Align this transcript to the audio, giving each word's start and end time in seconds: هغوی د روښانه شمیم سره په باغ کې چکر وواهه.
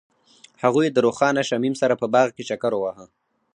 هغوی 0.63 0.87
د 0.91 0.97
روښانه 1.05 1.41
شمیم 1.49 1.73
سره 1.81 1.93
په 2.01 2.05
باغ 2.13 2.27
کې 2.35 2.43
چکر 2.49 2.71
وواهه. 2.75 3.05